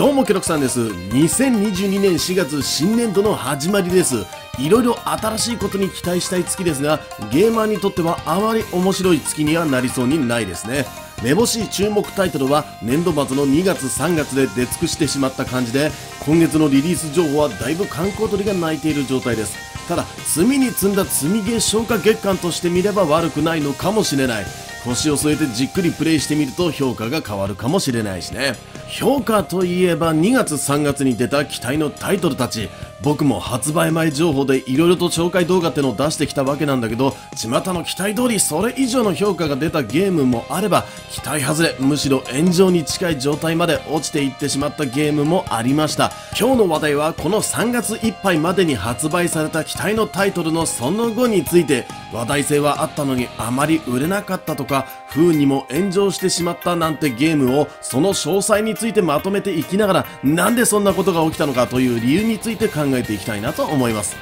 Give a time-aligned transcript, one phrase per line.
[0.00, 0.80] どうもケロクさんです。
[0.80, 4.24] 2022年4月新年度の始まりです。
[4.58, 10.86] いろいろ新しいことに期待したい月ですがゲーマーにとってはあまり面白い月にはなりそうにないですね。
[11.22, 15.90] めぼしい注目タイトルは年度末の2月3月で出尽くしてしまった感じで
[16.24, 19.86] 今月のリリース情報はだいぶ観光鳥が鳴いている状態です。
[19.86, 24.46] ただ積みに積んだ積みゲー消化月間として見れば悪くないのかもしれない。
[24.82, 28.54] 腰を据えてじっくりプレイしてみると評価が変わるかもしれないしね。
[28.90, 32.68] 評価といえば2月3月に出た期待のタイトルたち。
[33.02, 46.12] 僕も発売前情報で色々と紹介動画ってのを出してきたわけなんだけど巷の期待通りそれ以上の評価が出たゲームもあれば期待外れむしろ炎上に近い状態まで落ちていってしまったゲームもありました。
[46.38, 64.16] 今日の話題はこの3月いっぱいまでに発売された期待のタイトルのその後について話題性はあったのにあまり売れなかったとか不運にも炎上してしまったなんてゲームをその詳細についてまとめていきながらなんでそんなことが起きたのかという理由について考えていきたいなと思います。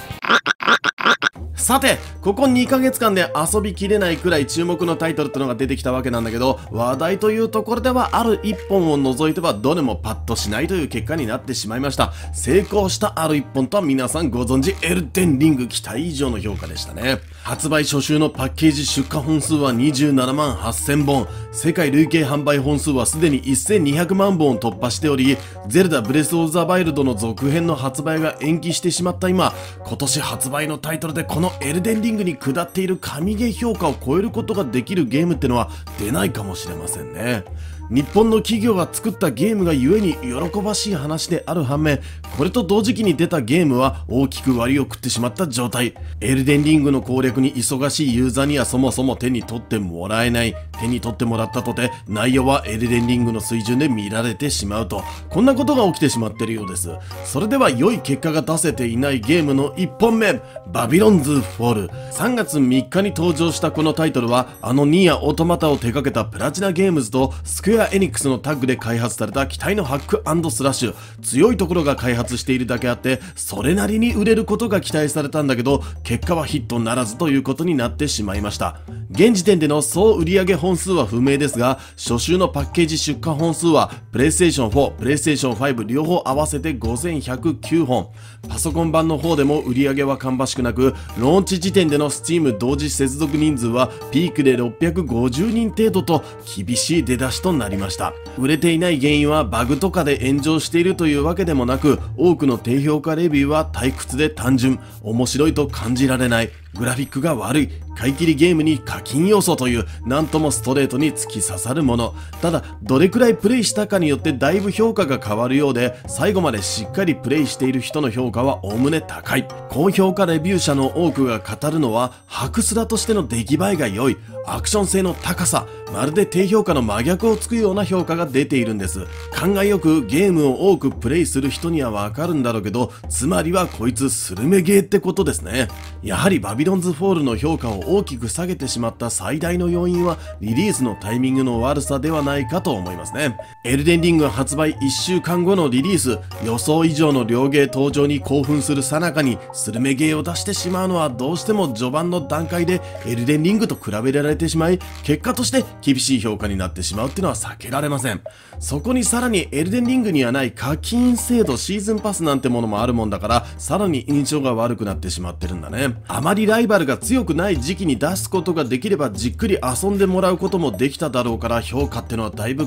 [1.58, 12.12] さて、ここ2ヶ月間で遊びきれないくらい注目のタイトルってのが出てきたわけなんだけど、話題というところではある1本を除いてはどれもパッとしないという結果になってしまいました。
[12.32, 17.18] 成功したある1本とは皆さんご存知、エルデンリング期待以上の評価でしたね。
[17.42, 29.52] 発売初週のパッケージ出荷本数は27万8000本、世界累計販売本数はすでに1200万本を突破しており、ゼルダブレスオブザワイルドの続編の発売が延期してしまった今、
[29.84, 37.44] 今年発売のタイトルでこのエルデンリングに下っている神ゲー評価を超えることができるゲームってのは出ないかもしれませんね。
[37.90, 42.00] 日本の企業が作ったゲームがゆえに喜ばしい話である反面、
[42.36, 45.94] これと同時期に出たゲームは大きく割を食ってしまった状態。
[46.20, 50.54] エルデンリングの攻略に忙しいユーザーにはそもそも手に取ってもらえない。
[50.78, 55.02] 手に取ってもらったとて、内容はエルデンリングの水準で見られてしまうと。
[55.30, 56.90] こんなことが起きてしまっているようです。
[57.24, 61.88] それでは良い結果が出せていないゲームの1本目、バビロンズ・フォール。
[62.12, 70.94] 3月3日に登場したこのタイトルは、あのニーア・オトマタを手掛けたプラチナゲームズとスクエア・エニックスのタッグで開発された期待のハックスラッシュ。
[71.22, 78.80] 強いところが開発しているだけあって、それなりに売れることが期待されたんだけど、結果はヒットならずということになってしまいました。
[79.10, 88.08] 現時点での総売上本数は不明ですが、初週のパッケージ出荷本数は、プレイステーション4、プレイステーション5両方合わせて5109本。
[88.48, 90.94] パソコン版の方でも売り上げは芳しくなく、
[91.28, 96.24] ローンチ時点での Steam 同時接続人数はピークで650人程度と
[96.56, 98.14] 厳しい出だしとなりました。
[98.38, 112.14] 売れていない原因はバグとかで炎上しているというわけでもなく、多くの低評価レビューは退屈で単純、面白いと感じられない、グラフィックが悪い、買い切りゲームに課金要素という、なんともストレートに突き刺さるもの。
[112.40, 119.48] ただ、どれくらいプレイしたかによってだいぶ評価が変わるようで、最後までしっかりプレイしている人の評価はおおむね高い。
[119.70, 124.16] 高評価レビュー者の多くが語るのは、白スラとしての出来栄えが良い、
[124.54, 129.06] アクション性の高さ、まるで低評価の真逆をつくような評価が出ているんです。
[129.38, 135.68] 考えよくゲームを多くプレイする人にはわかるんだろうけど、つまりはこいつスルメゲーってことですね。
[136.02, 143.36] やはりバビロンズ4ールの評価を大きく下げてしまった最大の要因はリリースのタイミングの悪さではないかと思いますね。
[143.64, 158.22] エルデンリング発売1週間後のリリース、予想以上の両ゲー登場に興奮するさなかにスルメゲーを出してしまうのはどうしても序盤の段階でエルデンリングと比べられてしまい、結果として厳しい評価になってしまうっていうのは避けられません。
[158.58, 165.96] そこにさらにエルデンリングにはない課金制度シーズンパスなんてものもあるもんだから、さらに印象が悪くなってしまってるんだね。
[166.08, 172.66] あまりライバルが強くない時期に出すことができればじっくり遊んでもらうこともできただろうから評価ってのはだいぶ違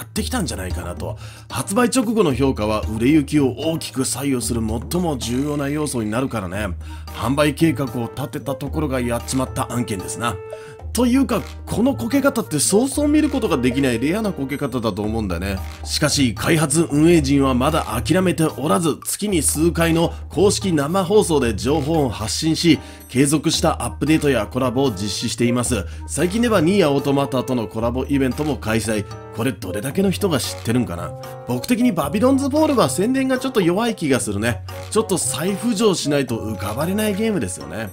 [0.00, 1.18] ってきたんじゃないかなと。
[1.50, 6.74] 発売直後の評価は売れ行きを大きく左右する最も重要な要素になるからね。
[7.08, 10.34] 販売計画を立てたところがやっちまった案件ですな。
[10.96, 15.58] というか、このこけ方ってそうそう見ることができないレアなこけ方だと思うんだね。
[15.84, 22.78] しかし、開発運営陣はまだ諦めておらず、月に数回の公式生放送で情報を発信し、
[23.10, 25.84] 継続したアップデートやコラボを実施しています。
[26.08, 29.04] 最近ではニーヤオートマタとのコラボイベントも開催。
[29.36, 31.12] これどれだけの人が知ってるんかな？
[31.46, 34.62] 僕的にバビロンズボールは宣伝がちょっと弱い気がするね。
[34.90, 37.90] ちょっと再浮上しないと浮かばれないゲームですよね。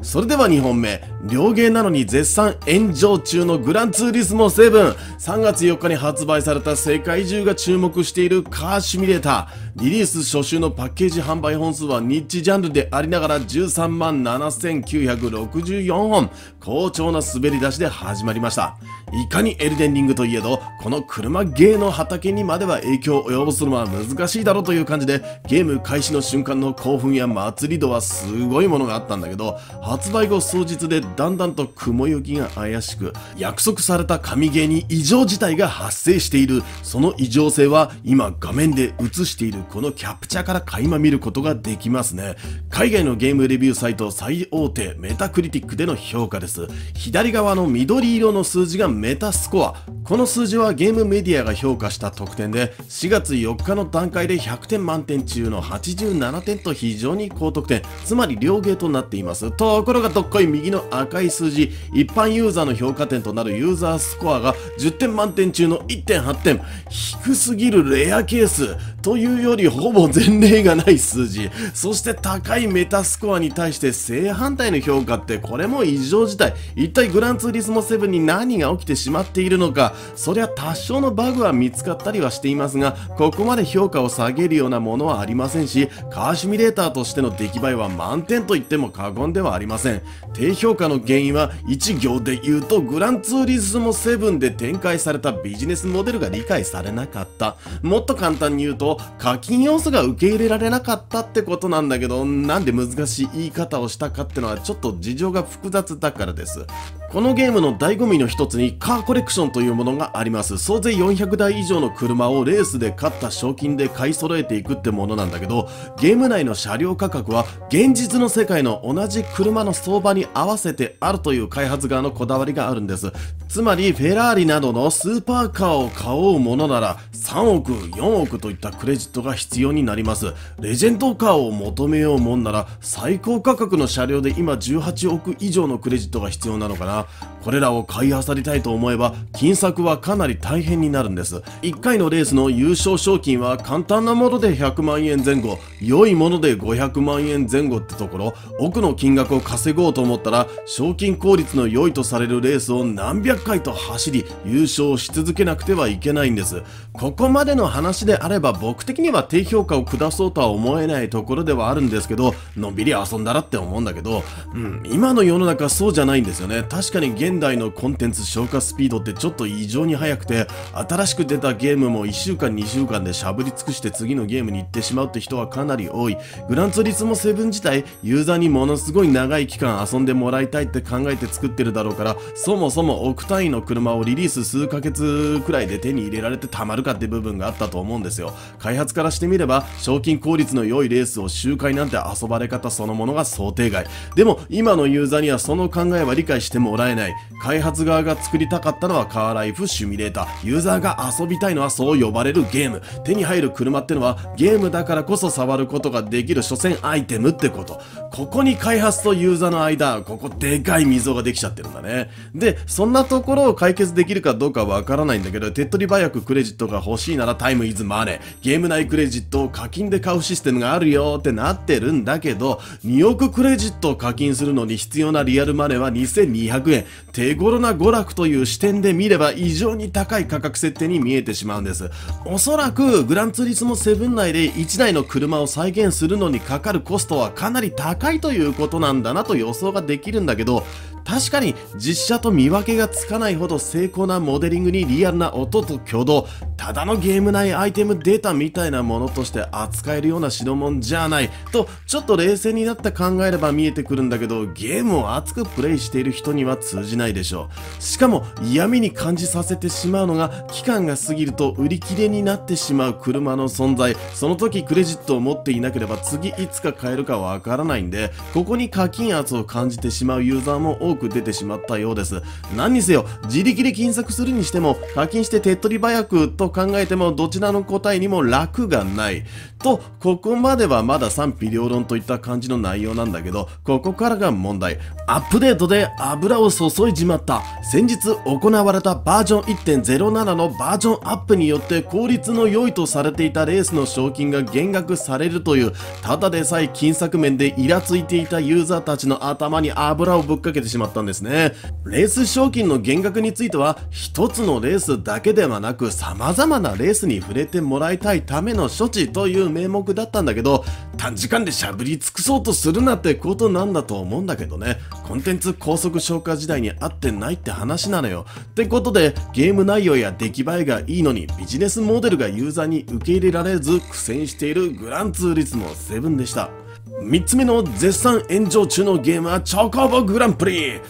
[0.00, 1.04] それでは2本目。
[1.24, 4.96] 両芸なのに絶賛炎上中のグランツーリスモ7。
[4.96, 9.71] 3月4日に発売された世界中が注目しているカーシミュレーター。
[9.74, 16.30] リリース初週のパッケージ販売本数はニッチジャンルでありながら13万7964本。
[16.60, 18.76] 好調な滑り出しで始まりました。
[19.12, 36.62] いかにエルデンリングといえどこの車ゲーの畑にまでは影響を及ぼすのは難しいだろうという感じでゲーム開始の瞬間の興奮や祭り度はすごいものがあったんだけど発売後数日でだんだんと雲行きが怪しく約束された神ゲーに異常事態が発生している。
[36.82, 39.61] その異常性は今画面で映している。
[39.70, 42.36] このキャプチャから垣間見ることができますね。
[42.70, 46.66] 海外のゲームレビューサイト最大手メタクリティックでの評価です。
[46.94, 49.74] 左側の緑色の数字がメタスコア。
[50.04, 57.82] この数字はゲームメディアが評価した得点で4月4日の段階で100点満点中の87点と非常に高得点。
[58.04, 59.50] つまり両ゲーとなっています。
[59.52, 61.70] ところがどっこい右の赤い数字。
[61.94, 68.76] 一般ユーザーの評価点となるユーザースコアが10点満点中の1.8点低すぎるレアケース。
[69.02, 71.50] というよよりほぼ前例がない数字。
[71.74, 76.54] そして高いメタスコアに対して正反対の評価ってこれも異常事態。
[76.74, 79.94] 一体グランツーリスモ7に何が起きてしまっているのか。
[80.16, 90.02] そりゃ多少のバグは見つかったりはしていますがここまで評価を下げるようなものはありませんしカーシミュレーターとしての出来栄えは満点と言っても過言ではありません。
[90.32, 97.56] 低評価の原因は1行で言うとグランツーリスモ7で展開されたビジネスモデルが理解されなかった。
[97.82, 106.64] もっと簡単に言うと課金要素が受け入れられなかったってことなんだけどなんで難しい言い方をしたかってのはちょっと事情が複雑だからです。
[107.10, 110.56] このゲームの醍醐味の一つにカーコレクションというものがあります。
[110.56, 115.68] 総勢400台以上の車をレースで勝った賞金で買い揃えていくってものなんだけど
[115.98, 123.12] ゲーム内の車両価格は現実の世界の同じ車の相場に合わせてあるという開発側のこだわりがあるんです。
[123.52, 130.32] つまりフェラーリなどのスーパーカーを買おうものなら3億4億といったクレジットが必要になります。
[130.58, 137.06] レジェンドカーを求めようもんなら最高価格の車両で今18億以上のクレジットが必要なのかな。
[137.44, 141.36] これらを買い漁りたいと思えば金策はかなり大変になるんです。
[141.60, 156.62] 1回のレースの優勝賞金は簡単なもので100万円前後良いもので500万円前後ってところ奥の金額を稼ごうと思ったら賞金効率の良いとされるレースを何百回と走り優勝し続けなくてはいけないんです。
[156.92, 164.22] ここまでの話であれば僕的には低評価を下そうとは思えないところではあるんですけどのんびり遊んだらって思うんだけど、
[164.54, 166.64] うん、今の世の中そうじゃないんですよね。
[166.68, 176.16] 確かに現代のコンテンツ消化スピードってちょっと異常に速くて新しく出たゲームも1週間2週間でしゃぶり尽くして次のゲームに行ってしまうって人はかなり多い。
[176.48, 188.34] グランツーリスモ7自体ユーザーにものすごい長い期間遊んでもらいたいって考えて作ってるだろうからそもそも億単位の車をリリース数ヶ月くらいで手に入れられてたまるかって部分があったと思うんですよ。
[188.58, 193.86] 開発からしてみれば賞金効率の良いレースを周回なんて遊ばれ方そのものが想定外。
[194.16, 197.14] でも今のユーザーにはその考えは理解してもらえない。
[197.42, 200.46] 開発側が作りたかったのはカーライフシミュレーター。
[200.46, 202.82] ユーザーが遊びたいのはそう呼ばれるゲーム。
[203.04, 207.80] 手に入る車ってのはゲームだからこそ触ることができる所詮アイテムってこと。
[208.10, 212.10] ここに開発とユーザーの間ここでかい溝ができちゃってるんだね。
[212.34, 218.20] でそんなところを解決できるかどうかわからないんだけど手っ取り早くクレジットが欲しいならタイムイズマネー。
[218.40, 226.86] ゲーム内クレジットを課金で買うシステムがあるよってなってるんだけど2億クレジットを課金するのに必要なリアルマネーは2200円。
[227.12, 231.90] 手頃な娯楽という視点で見れば異常に高い価格設定に見えてしまうんです。
[232.24, 240.64] おそらくグランツーリスモ7内で1台の車を再現するのにかかるコストはかなり高いということなんだなと予想ができるんだけど
[241.04, 257.50] 確かに実写と見分けがつかないほど精巧なモデリングにリアルな音と挙動ただのゲーム内アイテムデータみたいなものとして扱えるような代物じゃないとちょっと冷静になって考えれば見えてくるんだけどゲームを熱くプレイしている人には通じないでしょ。
[257.78, 263.96] うしかも嫌味に感じさせてしまうのが期間が過ぎると売り切れになってしまう車の存在。
[264.14, 272.22] その時クレジットを持っていなければ次いつか買えるかわからないんでここに課金圧を感じてしまうユーザーも多く出てしまったようです。
[272.56, 279.24] 何にせよ自力で金策するにしても課金して手っ取り早くと考えてもどちらの答えにも楽がない。
[279.58, 284.78] とここまではまだ賛否両論といった感じの内容なんだけどここからが問題。
[285.06, 287.42] アップデートで油を注いじまった。
[287.70, 295.72] 先日行われたバージョン1.07のバージョンアップによって効率の良いとされていたレースの賞金が減額されるという
[296.02, 300.81] ただでさえ金策面でイラついていたユーザーたちの頭に油をぶっかけてしまった。
[300.82, 301.52] まったんですね。
[301.86, 310.64] レース賞金の減額については、一つのレースだけではなく様々なレースに触れてもらいたいための処置という名目だったんだけど、
[310.96, 314.78] 短時間でしゃぶり尽くそうとするなってことなんだと思うんだけどね。
[315.04, 318.26] コンテンツ高速消化時代に合ってないって話なのよ。
[318.42, 326.61] ってことで、ゲーム内容や出来栄えがいいのにビジネスモデルがユーザーに受け入れられず苦戦しているグランツーリスモ7でした。
[327.00, 330.80] 3つ目の絶賛炎上中のゲームはチョコボグランプリ。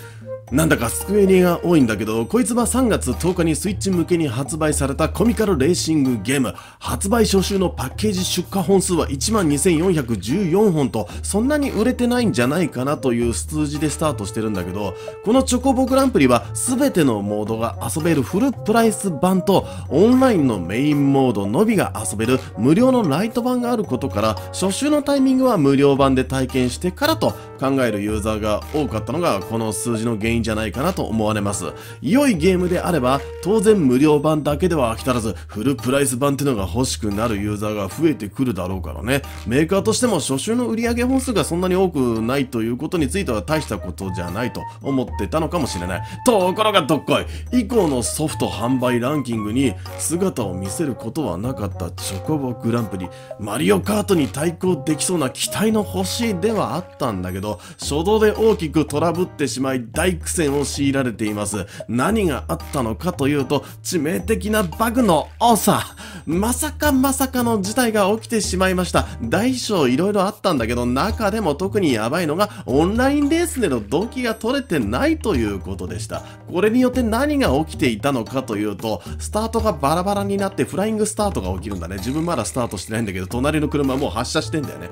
[0.53, 6.55] なんだかスクエニが多いんだけど、こいつは3月10日にスイッチ向けに発売されたコミカルレーシングゲーム。
[6.79, 14.95] 発売初週のパッケージ出荷本数は12,414本と、そんなに売れてないんじゃないかなという数字でスタートしてるんだけど、
[15.25, 31.67] このチョコボグランプリは全てのモードが遊べるフルプライス版と、オンラインのメインモードのみが遊べる無料のライト版があることから、初週のタイミングは無料版で体験してからと考えるユーザーが多かったのが、この数字の原因じゃないかなと思われます。
[32.03, 39.23] 良いゲームであれば、当然無料版だけでは飽き足らず、フルプライス版ってのが欲しくなるユーザーが増えてくるだろうからね。
[39.47, 46.03] メーカーとしても初週の売上本数がそんなに多くないということについては大したことじゃないと思ってたのかもしれない。
[46.27, 47.19] ところがどっこ
[47.53, 47.61] い。
[47.61, 53.09] 以降のソフト販売ランキングに姿を見せることはなかったチョコボグランプリ。
[53.39, 61.67] マリオカートに対抗できそうな期待の星ではあったんだけど、初動で大きくトラブってしまい大苦戦を強いられています。
[61.89, 65.97] 何があったのかというと、致命的なバグの多さ。
[66.27, 69.07] まさかまさかの事態が起きてしまいました。
[69.23, 76.23] 大小いろいろあったんだけど、中でも特にやばいのが、オンラインレースでの動機が取れてないということでした。
[76.51, 81.97] これによって何が起きていたのかというと、スタートがバラバラになってフライングスタートが起きるんだね。
[81.97, 84.91] 自分まだスタートしてないんだけど、隣の車もう発車してんだよね。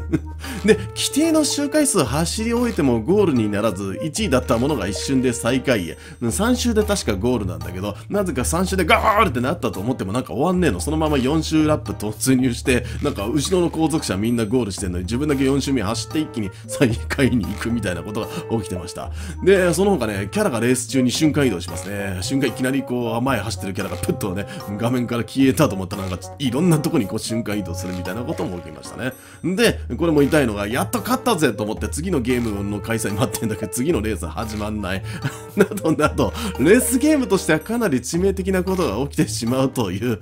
[0.64, 5.98] で、規定の周回数走り終えてもゴールにならず、1位だったものが一瞬で最下位へ。
[6.22, 10.80] 3周で確かゴールなんだけど、なぜか3周でガールってなったと思ってもなんか終わんねえの。
[10.80, 18.26] そのまま4周ラップ突入して、なんか後ろの後続車みんなゴールしてんのに、自分だけ4周目走って一気に最下位に行くみたいなことが
[18.58, 19.10] 起きてました。
[19.42, 22.18] で、その他ね、キャラがレース中に瞬間移動しますね。
[22.20, 24.46] 瞬間いきなりこう、前走ってるキャラがプッとね、
[24.78, 29.12] 画面から消えたと思ったらなんか、いろんなとこにこう瞬間移動するみたいなことも起きましたね。
[29.56, 35.02] で、これも痛いのが、やっと勝ったぜと思って次のゲームの開催待ってんだけど、次のレース始まんない。
[35.56, 40.20] などなど、レースゲームとしてはかなり致命的なことが起きてしまうという、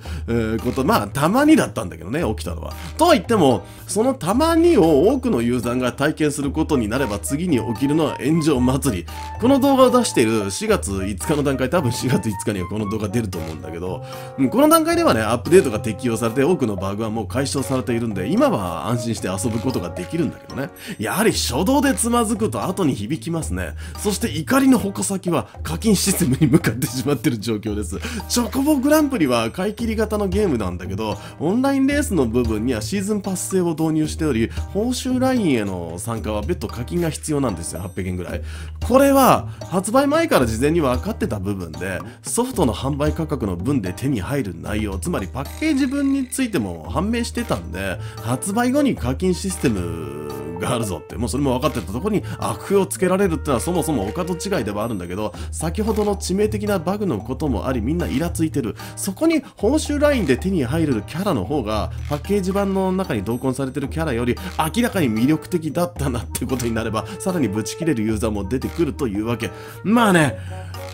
[0.63, 2.73] こと、まあ、たまにだったんだけどね、起きたのは。
[2.97, 9.05] とは言っても、そのたまにを多くのユーザーが体験することになれば次に起きるのは炎上祭り。
[9.41, 14.03] この動画を出している4月5日の段階、多分4月5日にはこの動画出ると思うんだけど、
[14.51, 20.69] この段階ではね、アップデートが適用されて多くのバグはもう解消されているんで、今は安心して遊ぶことができるんだけどね。
[20.99, 23.75] やはり初動でつまずくと後に響きますね。
[23.97, 27.99] そして怒りの矛先は課金システムに向かってしまってる状況です。
[28.27, 38.41] チョコボグランプリは買い切り型のゲームなんだけど、オンラインレースの部分にはシーズンパス制を導入しており、報酬ラインへの参加は別途課金が必要なんですよ、800円ぐらい。
[38.87, 58.75] これは発売前から事前に分かってた部分で、ソフトの販売価格の分で手に入る内容、つまりパッケージ分についても判明してたんで、発売後に課金システムがあるぞって、もうそれも分かってたところに悪用をつけられるってのはそもそもお門違いではあるんだけど、先ほどの致命的なバグのこともあり、みんなイラついてる。
[58.95, 64.35] そこに報酬ラインで手に入るキャラの方が、パッケージ版の中に同梱されてるキャラより
[64.75, 69.51] 明らかに魅力的だったなってことになれば、さらにブチ切れるユーザーも出てくるというわけ。
[69.83, 70.37] まあね、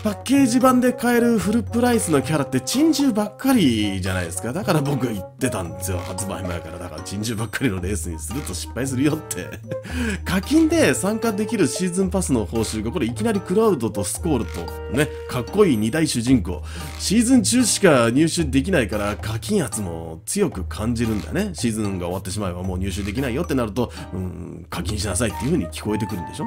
[0.06, 4.52] パッケージ版で買えるフルプライスのキャラって珍獣ばっかりじゃないですか。
[4.52, 5.98] だから僕言ってたんですよ。
[5.98, 6.78] 発売前から。
[6.78, 9.48] だから珍獣ばっかりのレースにすると失敗するよって。
[10.24, 14.60] 課金で参加できるシーズンパスの報酬がこれいきなりクラウドとスコールと
[14.96, 16.62] ね、かっこいい二大主人公。
[17.00, 21.50] シーズン中しか入手できないから課金圧も強く感じるんだね。
[21.54, 26.44] シーズンが終わってしまえばもう入手できないよってなると、うん、課金しなさいっていう風に聞こえてくるんでしょ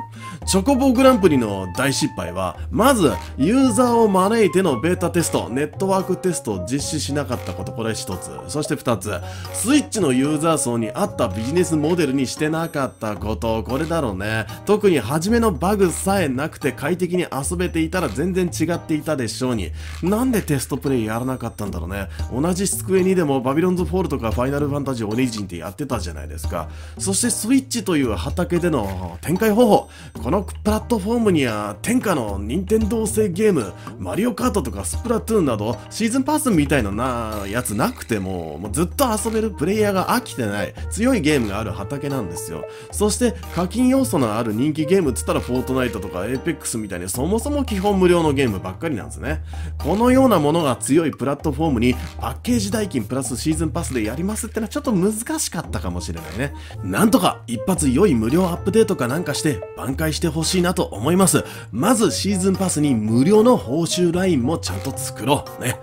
[0.47, 3.11] チョコボグランプリの大失敗は、まず、
[3.49, 8.29] ユーザーを招いてのベータテスト、ネットワークテストを実施しなかったこと、これ一つ。
[8.47, 9.11] そして二つ、
[9.55, 14.45] スイッチのユーザー層に合ったビジネスモデルにしてなかったこと、これだろうね。
[14.67, 19.71] 特に初めのバグさえなくて快適に遊べていたら全然違っていたでしょうに。
[20.03, 22.07] なんでテストプレイやらなかったんだろうね。
[22.31, 26.69] 同じスクエニでもバビロンズフォールとかファイナルファンタジーオリジンってやってたじゃないですか。
[26.99, 29.89] そしてスイッチという畑での展開方法。
[30.21, 42.65] このプラットフォームには天下の任天堂製ゲーム、マリオカートとかスプラトゥーンなど、シーズンパスみたいななやつなくても、もうずっと遊べるプレイヤーが飽きてない、強いゲームがある畑なんですよ。
[42.91, 49.41] そして課金要素のある人気ゲームっつったらフォートナイトとかエーペックスみたいにそもそも基本無料のゲームばっかりなんですね。
[49.77, 56.53] このようなものが強いプラットフォームにパッケージ代金プラスシーズンパスでやりますってのはちょっと難しかったかもしれないね。
[56.83, 61.43] なんとか一発良い無料アップデートかなんかして挽回してほしいなと思います。
[61.71, 65.63] まずシーズンパスに無料の報酬ラインもちゃんと作ろう。
[65.63, 65.79] ね。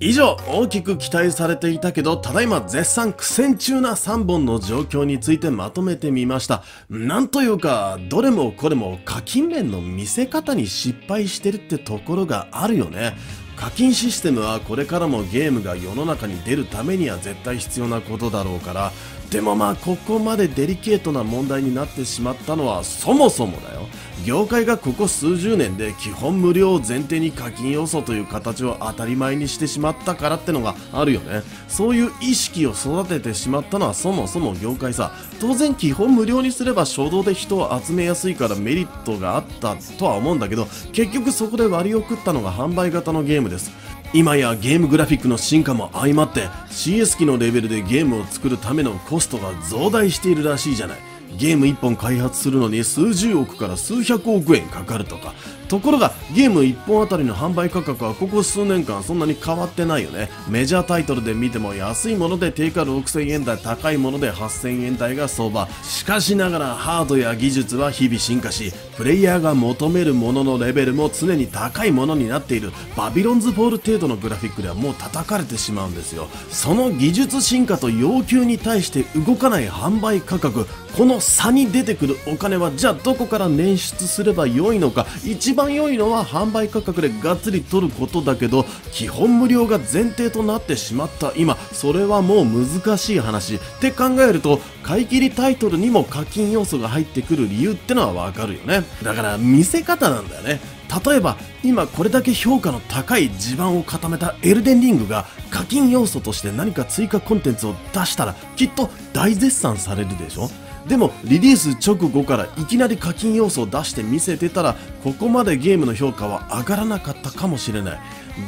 [0.00, 6.62] 以上、大きく期待されていたけど、ただいま絶賛苦戦中な3本の状況についてまとめてみました。
[6.88, 13.16] なんというか、どれもこれも課金面の見せ方に失敗してるってところがあるよね。
[13.58, 18.92] 課金システムはこれからもゲームが世の中に出るためには絶対必要なことだろうから
[19.30, 23.77] でもまあここまでデリケートな問題になってしまったのはそもそもだよ
[24.24, 31.42] 業界がここ数十年で基本無料を前提に課金要素という形を当たり前にしてしまったからってのがあるよね。
[31.68, 43.70] そういう意識を育ててしまったのはそもそも業界さ当然基本無料にすれば初動で人を集めやすいからメリットがあったとは思うんだけど結局そこで割り送ったのが販売型のゲームです。
[44.14, 51.07] 今やゲームグラフィックの進化も相まって CS 機のレベルでゲームを作るためのコストが増大しているらしいじゃない。
[51.36, 55.34] ゲーム1本開発するのに数十億から数百億円かかるとか
[55.68, 60.30] ところがゲーム1本あたりの販売価格はここ数年間そんなに変わってないよね。
[60.48, 65.68] メジャータイトルで見ても安いもので定価6000円台高いもので8000円台が相場。
[65.82, 72.72] しかしながらハードや技術は日々進化しプレイヤーが求めるもののレベルも常に高いものになっている。
[72.96, 76.28] バビロンズフォール程度のグラフィックではもう叩かれてしまうんですよ。
[76.50, 80.66] その技術進化と要求に対して動かない販売価格。
[80.96, 85.06] この差に出てくるお金はじゃあどこから捻出すれば良いのか。
[85.24, 93.56] 一番良いのは販売価格でがっつり取ることだけど基本無料が前提となってしまった今それはもう難しい話。
[93.56, 98.84] って考えると買い切りタイトルにも課金要素が入ってくる理由ってのはわかるよね。
[99.02, 100.60] だから見せ方なんだよね。
[101.04, 110.48] 例えば今これだけ評価の高い地盤を固めたエルデンリングが課金要素として何か追加コンテンツを出したらきっと大絶賛されるでしょ。
[110.88, 117.98] でもリリース直後からいきなり課金要素を出して見せてたらここまでゲームの評価は上がらなかったかもしれない。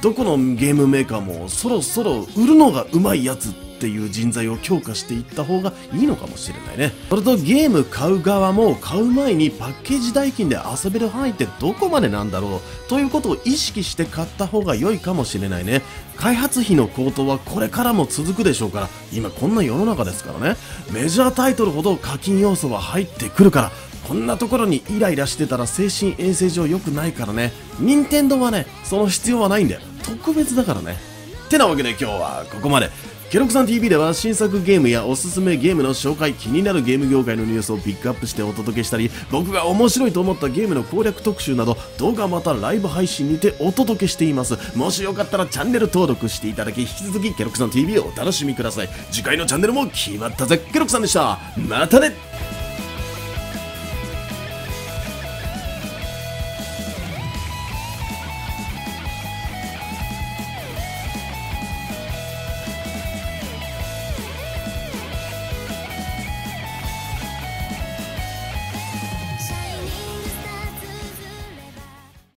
[0.03, 6.93] どこのゲームメーカーもそろそろ売るのがうまいやつっていう人材を強化していった方がいいのかもしれないね。
[7.09, 15.81] それとゲーム買う側も買う前にパッケージ代金で遊べる範囲ってどこまでなんだろうということを意識して買った方が良いかもしれないね。
[16.19, 20.57] 開発費の高騰はこれからも続くでしょうから今こんな世の中ですからね。
[20.93, 23.73] メジャータイトルほど課金要素は入ってくるから
[24.07, 27.51] こんなところにイライラしてたら精神衛生上良くないからね。
[27.79, 29.81] 任天堂はねその必要はないんだよ。
[30.03, 30.99] 特別だからね。
[31.47, 32.91] ってなわけで今日はここまで。
[33.31, 44.59] ケロクさん TV では新作ゲームやおすすめゲームの紹介気になるゲーム業界のニュースをピックアップしてお届けしたり僕が面白いと思ったゲームの攻略特集など動画またライブ配信にてお届けしています。
[44.77, 48.89] もしよかったらチャンネル登録していただき引き続きケロクさん TV をお楽しみください。
[49.13, 50.59] 次回のチャンネルも決まったぜ。
[50.59, 51.39] ケロクさんでした。
[51.57, 52.17] またね。